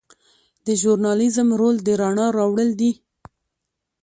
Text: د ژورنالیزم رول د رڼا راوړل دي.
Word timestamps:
د 0.65 0.67
ژورنالیزم 0.81 1.49
رول 1.59 1.75
د 1.83 1.87
رڼا 2.01 2.27
راوړل 2.37 2.69
دي. 2.79 2.91